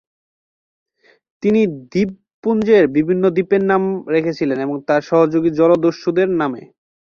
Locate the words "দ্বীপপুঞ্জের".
1.91-2.83